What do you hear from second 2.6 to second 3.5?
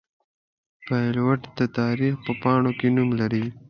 کې نوم لري.